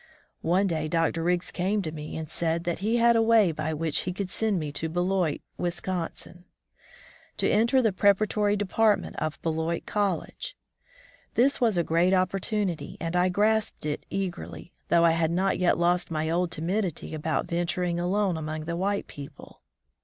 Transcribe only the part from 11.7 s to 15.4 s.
a great opportunity, and I grasped it eagerly, though I had